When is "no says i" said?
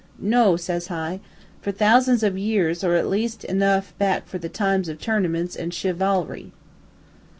0.17-1.19